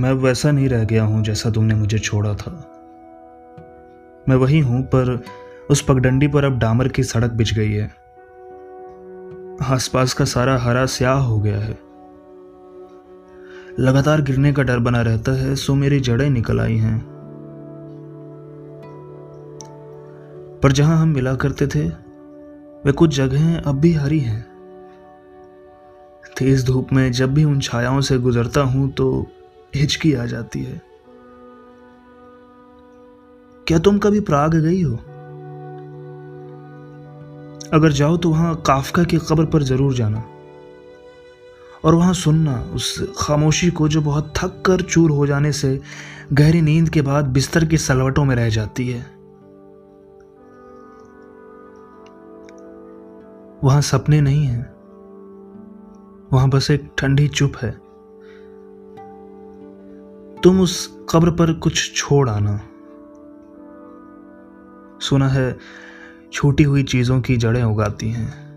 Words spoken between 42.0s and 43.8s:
सुनना उस खामोशी